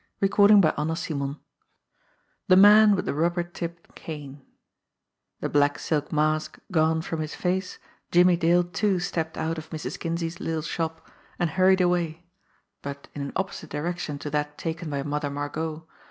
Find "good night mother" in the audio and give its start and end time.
0.19-0.95